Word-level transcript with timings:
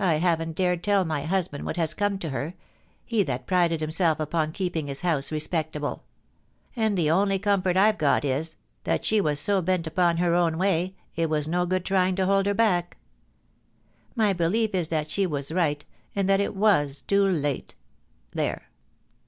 I 0.00 0.14
haven't 0.14 0.56
dared 0.56 0.82
tell 0.82 1.04
my 1.04 1.22
husband 1.22 1.64
what 1.64 1.76
has 1.76 1.94
come 1.94 2.18
to 2.18 2.30
her— 2.30 2.54
he 3.04 3.22
that 3.22 3.46
prided 3.46 3.80
him 3.80 3.92
self 3.92 4.18
upon 4.18 4.50
keeping 4.50 4.88
his 4.88 5.02
house 5.02 5.30
respectable— 5.30 6.02
and 6.74 6.98
the 6.98 7.12
only 7.12 7.38
com 7.38 7.62
fort 7.62 7.76
I've 7.76 7.96
got 7.96 8.24
is, 8.24 8.56
that 8.82 9.04
she 9.04 9.20
was 9.20 9.38
so 9.38 9.62
bent 9.62 9.86
upon 9.86 10.16
her 10.16 10.34
own 10.34 10.58
way, 10.58 10.96
it 11.14 11.30
was 11.30 11.46
no 11.46 11.64
good 11.64 11.84
trying 11.84 12.16
to 12.16 12.26
hold 12.26 12.46
her 12.46 12.54
back 12.54 12.96
My 14.16 14.32
belief 14.32 14.74
is 14.74 14.88
that 14.88 15.12
she 15.12 15.28
was 15.28 15.52
right, 15.52 15.84
and 16.16 16.28
that 16.28 16.40
it 16.40 16.56
was 16.56 17.02
too 17.02 17.22
late. 17.22 17.76
There 18.32 18.64